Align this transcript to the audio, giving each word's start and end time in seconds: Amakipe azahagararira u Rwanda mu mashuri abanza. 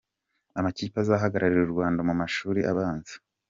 Amakipe 0.59 0.97
azahagararira 1.03 1.63
u 1.65 1.73
Rwanda 1.73 1.99
mu 2.07 2.13
mashuri 2.21 2.59
abanza. 2.71 3.13